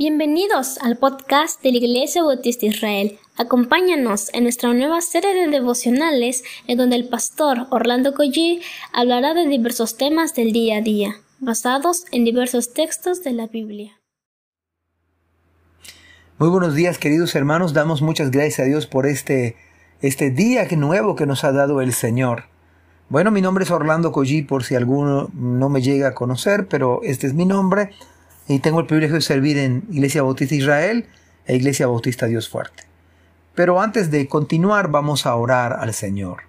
[0.00, 3.18] Bienvenidos al podcast de la Iglesia Bautista Israel.
[3.36, 8.60] Acompáñanos en nuestra nueva serie de devocionales en donde el pastor Orlando Collie
[8.92, 13.98] hablará de diversos temas del día a día, basados en diversos textos de la Biblia.
[16.38, 19.56] Muy buenos días queridos hermanos, damos muchas gracias a Dios por este,
[20.00, 22.44] este día nuevo que nos ha dado el Señor.
[23.08, 27.00] Bueno, mi nombre es Orlando Collie por si alguno no me llega a conocer, pero
[27.02, 27.90] este es mi nombre
[28.48, 31.06] y tengo el privilegio de servir en Iglesia Bautista Israel
[31.46, 32.84] e Iglesia Bautista Dios Fuerte.
[33.54, 36.48] Pero antes de continuar vamos a orar al Señor.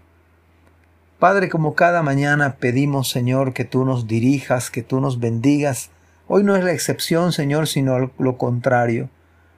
[1.20, 5.90] Padre, como cada mañana pedimos, Señor, que tú nos dirijas, que tú nos bendigas.
[6.28, 9.10] Hoy no es la excepción, Señor, sino lo contrario.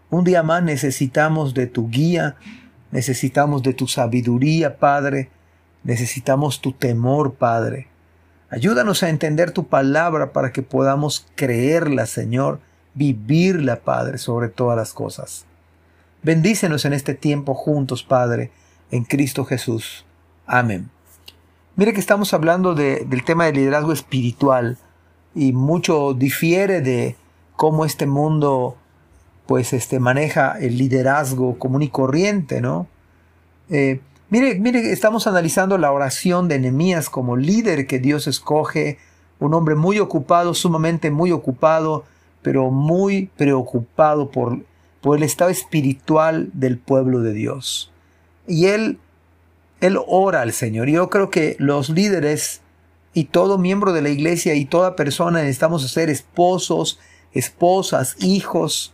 [0.10, 2.36] Un día más necesitamos de tu guía,
[2.92, 5.30] necesitamos de tu sabiduría, Padre,
[5.84, 7.91] necesitamos tu temor, Padre.
[8.52, 12.60] Ayúdanos a entender tu palabra para que podamos creerla, Señor,
[12.94, 15.46] vivirla, Padre, sobre todas las cosas.
[16.22, 18.52] Bendícenos en este tiempo juntos, Padre,
[18.92, 20.06] en Cristo Jesús.
[20.46, 20.90] Amén.
[21.78, 24.78] Mire que estamos hablando del tema del liderazgo espiritual
[25.34, 27.16] y mucho difiere de
[27.56, 28.76] cómo este mundo
[29.46, 32.88] pues este maneja el liderazgo común y corriente, ¿no?
[33.70, 38.98] Eh, Mire, mire, estamos analizando la oración de Nehemías como líder que Dios escoge,
[39.40, 42.06] un hombre muy ocupado, sumamente muy ocupado,
[42.42, 44.60] pero muy preocupado por,
[45.02, 47.92] por el estado espiritual del pueblo de Dios.
[48.48, 49.00] Y él,
[49.82, 50.88] él ora al Señor.
[50.88, 52.62] Yo creo que los líderes
[53.14, 57.02] y todo miembro de la iglesia y toda persona necesitamos ser esposos,
[57.34, 58.94] esposas, hijos,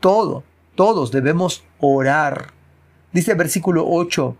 [0.00, 0.42] todo,
[0.74, 2.52] todos debemos orar.
[3.12, 4.36] Dice el versículo 8,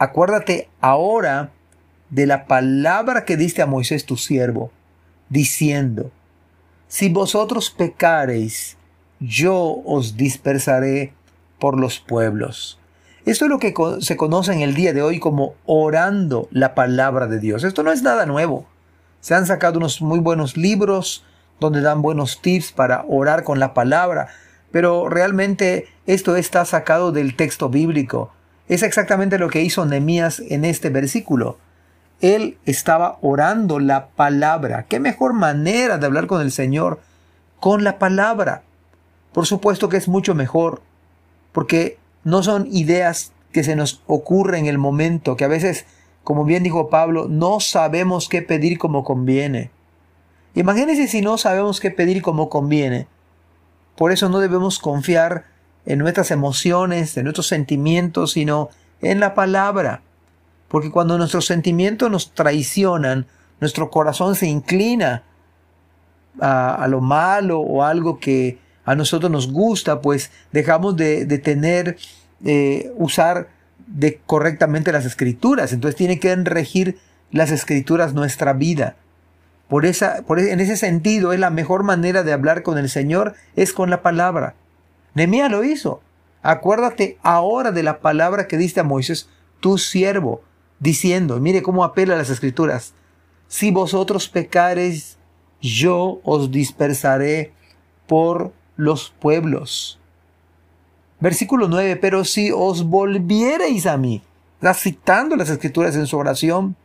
[0.00, 1.50] acuérdate ahora
[2.08, 4.72] de la palabra que diste a Moisés tu siervo,
[5.28, 6.10] diciendo,
[6.88, 8.78] si vosotros pecareis,
[9.20, 11.12] yo os dispersaré
[11.60, 12.80] por los pueblos.
[13.26, 17.26] Esto es lo que se conoce en el día de hoy como orando la palabra
[17.26, 17.62] de Dios.
[17.62, 18.66] Esto no es nada nuevo.
[19.20, 21.24] Se han sacado unos muy buenos libros
[21.60, 24.28] donde dan buenos tips para orar con la palabra,
[24.72, 28.32] pero realmente esto está sacado del texto bíblico.
[28.70, 31.58] Es exactamente lo que hizo Nehemías en este versículo.
[32.20, 34.84] Él estaba orando la palabra.
[34.84, 37.00] ¿Qué mejor manera de hablar con el Señor?
[37.58, 38.62] Con la palabra.
[39.32, 40.82] Por supuesto que es mucho mejor,
[41.50, 45.84] porque no son ideas que se nos ocurren en el momento, que a veces,
[46.22, 49.72] como bien dijo Pablo, no sabemos qué pedir como conviene.
[50.54, 53.08] Imagínense si no sabemos qué pedir como conviene.
[53.96, 55.49] Por eso no debemos confiar
[55.86, 58.70] en nuestras emociones, en nuestros sentimientos, sino
[59.00, 60.02] en la palabra.
[60.68, 63.26] Porque cuando nuestros sentimientos nos traicionan,
[63.60, 65.24] nuestro corazón se inclina
[66.40, 71.98] a, lo malo o algo que a nosotros nos gusta, pues dejamos de, tener,
[72.44, 73.48] eh, usar
[73.86, 75.72] de correctamente las escrituras.
[75.72, 76.98] Entonces tiene que regir
[77.30, 78.96] las escrituras nuestra vida.
[79.68, 83.34] Por esa, por, en ese sentido, es la mejor manera de hablar con el Señor,
[83.54, 84.54] es con la palabra.
[85.14, 86.00] Nehemías lo hizo.
[86.42, 89.28] Acuérdate ahora de la palabra que diste a Moisés,
[89.60, 90.42] tu siervo,
[90.78, 92.94] diciendo, mire cómo apela a las escrituras,
[93.48, 95.18] si vosotros pecareis,
[95.60, 97.52] yo os dispersaré
[98.06, 99.98] por los pueblos.
[101.20, 104.22] Versículo 9, pero si os volviereis a mí,
[104.74, 106.76] citando las escrituras en su oración,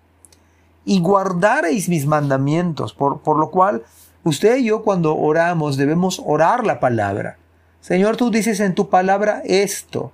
[0.84, 3.84] y guardareis mis mandamientos, por, por lo cual
[4.24, 7.38] usted y yo cuando oramos debemos orar la palabra.
[7.86, 10.12] Señor, tú dices en tu palabra esto.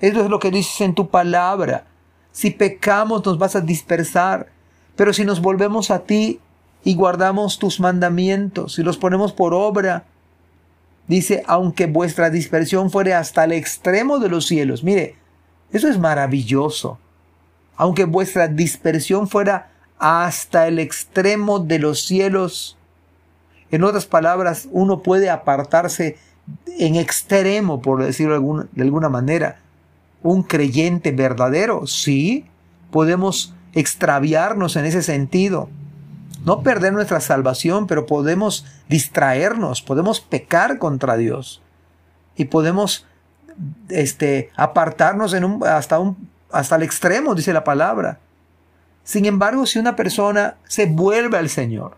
[0.00, 1.86] Esto es lo que dices en tu palabra.
[2.32, 4.48] Si pecamos nos vas a dispersar,
[4.96, 6.40] pero si nos volvemos a ti
[6.82, 10.02] y guardamos tus mandamientos y los ponemos por obra,
[11.06, 14.82] dice, aunque vuestra dispersión fuere hasta el extremo de los cielos.
[14.82, 15.14] Mire,
[15.70, 16.98] eso es maravilloso.
[17.76, 19.70] Aunque vuestra dispersión fuera
[20.00, 22.76] hasta el extremo de los cielos.
[23.70, 26.18] En otras palabras, uno puede apartarse
[26.78, 29.58] en extremo, por decirlo de alguna, manera.
[30.22, 32.46] Un creyente verdadero, sí,
[32.90, 35.68] podemos extraviarnos en ese sentido.
[36.44, 41.60] No perder nuestra salvación, pero podemos distraernos, podemos pecar contra Dios.
[42.36, 43.06] Y podemos
[43.88, 48.18] este, apartarnos en un, hasta, un, hasta el extremo, dice la palabra.
[49.04, 51.96] Sin embargo, si una persona se vuelve al Señor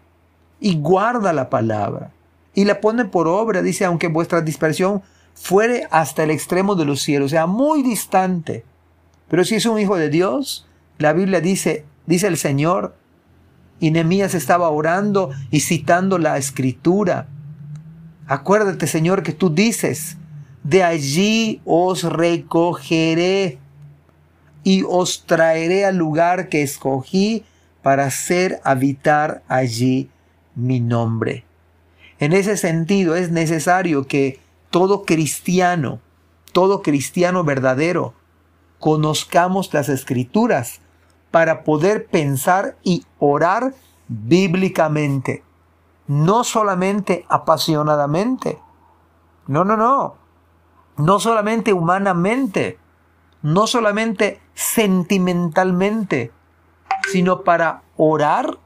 [0.60, 2.10] y guarda la palabra,
[2.54, 5.02] y la pone por obra, dice, aunque vuestra dispersión
[5.34, 8.64] fuere hasta el extremo de los cielos, o sea, muy distante.
[9.28, 10.66] Pero si es un hijo de Dios,
[10.98, 12.94] la Biblia dice, dice el Señor,
[13.80, 17.26] y Nehemías estaba orando y citando la escritura.
[18.28, 20.16] Acuérdate, Señor, que tú dices,
[20.62, 23.58] de allí os recogeré
[24.62, 27.44] y os traeré al lugar que escogí
[27.82, 30.08] para hacer habitar allí
[30.54, 31.44] mi nombre.
[32.22, 34.38] En ese sentido es necesario que
[34.70, 35.98] todo cristiano,
[36.52, 38.14] todo cristiano verdadero,
[38.78, 40.80] conozcamos las escrituras
[41.32, 43.74] para poder pensar y orar
[44.06, 45.42] bíblicamente,
[46.06, 48.60] no solamente apasionadamente,
[49.48, 50.14] no, no, no,
[50.98, 52.78] no solamente humanamente,
[53.42, 56.30] no solamente sentimentalmente,
[57.10, 58.58] sino para orar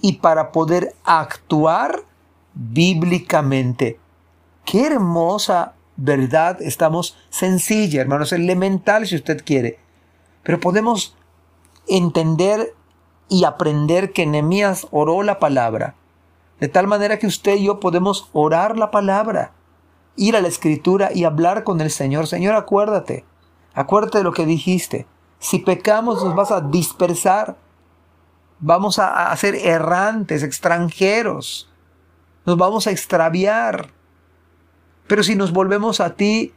[0.00, 2.04] y para poder actuar
[2.54, 3.98] bíblicamente.
[4.64, 9.78] Qué hermosa verdad estamos sencilla, hermanos, elemental si usted quiere.
[10.42, 11.16] Pero podemos
[11.88, 12.74] entender
[13.28, 15.94] y aprender que Nehemías oró la palabra.
[16.60, 19.52] De tal manera que usted y yo podemos orar la palabra,
[20.16, 22.26] ir a la escritura y hablar con el Señor.
[22.26, 23.24] Señor, acuérdate,
[23.74, 25.06] acuérdate de lo que dijiste.
[25.38, 27.56] Si pecamos nos vas a dispersar.
[28.64, 31.71] Vamos a, a ser errantes, extranjeros.
[32.44, 33.90] Nos vamos a extraviar.
[35.06, 36.54] Pero si nos volvemos a ti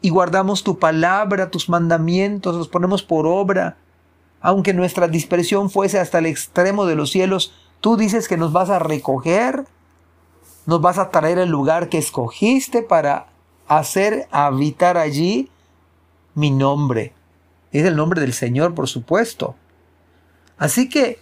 [0.00, 3.76] y guardamos tu palabra, tus mandamientos, los ponemos por obra,
[4.40, 8.70] aunque nuestra dispersión fuese hasta el extremo de los cielos, tú dices que nos vas
[8.70, 9.64] a recoger,
[10.66, 13.28] nos vas a traer el lugar que escogiste para
[13.68, 15.50] hacer habitar allí
[16.34, 17.12] mi nombre.
[17.72, 19.56] Es el nombre del Señor, por supuesto.
[20.58, 21.18] Así que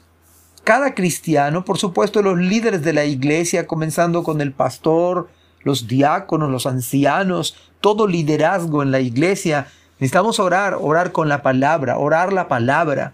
[0.65, 5.29] cada cristiano, por supuesto los líderes de la iglesia, comenzando con el pastor,
[5.63, 9.67] los diáconos, los ancianos, todo liderazgo en la iglesia,
[9.99, 13.13] necesitamos orar, orar con la palabra, orar la palabra,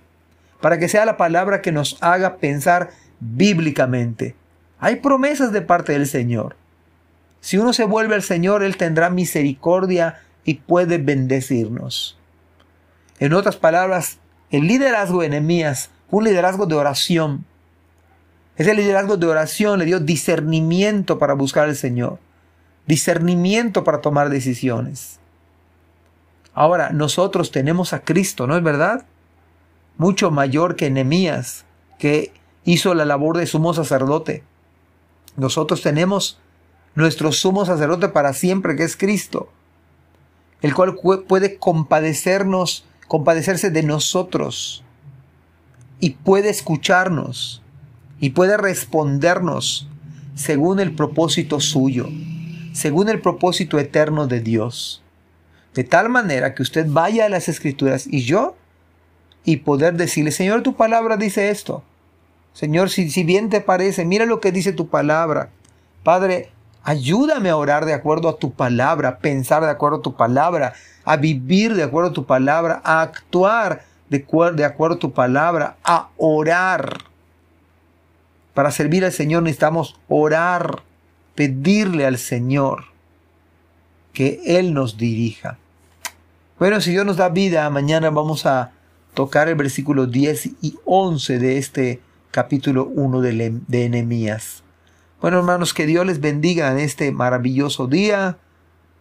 [0.61, 4.35] para que sea la palabra que nos haga pensar bíblicamente.
[4.79, 6.56] Hay promesas de parte del Señor.
[7.41, 12.19] Si uno se vuelve al Señor, Él tendrá misericordia y puede bendecirnos.
[13.19, 14.19] En otras palabras,
[14.50, 17.44] el liderazgo de Nehemías, un liderazgo de oración.
[18.56, 22.18] Ese liderazgo de oración le dio discernimiento para buscar al Señor,
[22.86, 25.18] discernimiento para tomar decisiones.
[26.52, 29.06] Ahora, nosotros tenemos a Cristo, ¿no es verdad?
[29.96, 31.64] Mucho mayor que Nehemías,
[31.98, 32.32] que
[32.64, 34.42] hizo la labor de sumo sacerdote.
[35.36, 36.38] Nosotros tenemos
[36.94, 39.48] nuestro sumo sacerdote para siempre, que es Cristo,
[40.60, 40.96] el cual
[41.26, 44.84] puede compadecernos compadecerse de nosotros
[46.00, 47.62] y puede escucharnos
[48.19, 49.88] y puede respondernos
[50.35, 52.08] según el propósito suyo,
[52.73, 55.02] según el propósito eterno de Dios.
[55.75, 58.56] De tal manera que usted vaya a las escrituras y yo
[59.44, 61.82] y poder decirle, Señor, tu palabra dice esto.
[62.52, 65.50] Señor, si, si bien te parece, mira lo que dice tu palabra.
[66.02, 66.50] Padre,
[66.82, 70.73] Ayúdame a orar de acuerdo a tu palabra, a pensar de acuerdo a tu palabra,
[71.05, 76.10] a vivir de acuerdo a tu palabra, a actuar de, acuerdo a tu palabra, a
[76.16, 76.98] orar.
[78.54, 80.82] Para servir al Señor necesitamos orar,
[81.36, 82.86] pedirle al Señor
[84.12, 85.58] que Él nos dirija.
[86.58, 88.72] Bueno, si Dios nos da vida, mañana vamos a
[89.14, 92.00] tocar el versículo 10 y 11 de este
[92.32, 94.64] capítulo 1 de, de Enemías.
[95.20, 98.38] Bueno, hermanos, que Dios les bendiga en este maravilloso día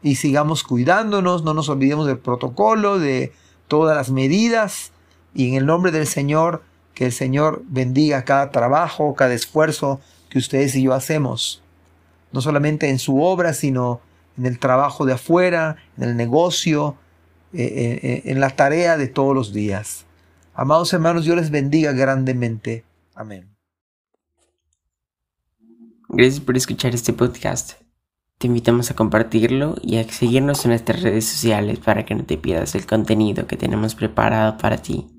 [0.04, 3.34] y sigamos cuidándonos, no nos olvidemos del protocolo, de
[3.68, 4.92] todas las medidas
[5.34, 10.38] y en el nombre del Señor, que el Señor bendiga cada trabajo, cada esfuerzo que
[10.38, 11.62] ustedes y yo hacemos,
[12.32, 14.02] no solamente en su obra, sino
[14.38, 16.96] en el trabajo de afuera, en el negocio,
[17.54, 20.06] eh, eh, eh, en la tarea de todos los días.
[20.54, 22.84] Amados hermanos, Dios les bendiga grandemente.
[23.16, 23.50] Amén.
[26.10, 27.74] Gracias por escuchar este podcast.
[28.38, 32.38] Te invitamos a compartirlo y a seguirnos en nuestras redes sociales para que no te
[32.38, 35.19] pierdas el contenido que tenemos preparado para ti.